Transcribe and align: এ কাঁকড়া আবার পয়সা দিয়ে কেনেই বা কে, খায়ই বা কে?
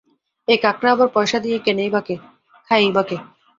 এ 0.47 0.55
কাঁকড়া 0.63 0.89
আবার 0.93 1.09
পয়সা 1.15 1.37
দিয়ে 1.39 1.57
কেনেই 1.65 1.89
বা 1.89 2.01
কে, 2.01 2.15
খায়ই 2.67 2.91
বা 2.91 3.03
কে? 3.03 3.17